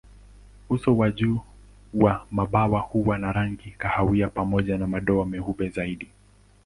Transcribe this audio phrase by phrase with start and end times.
[0.69, 1.41] Uso wa juu
[1.93, 6.07] wa mabawa huwa na rangi kahawia pamoja na madoa meupe zaidi.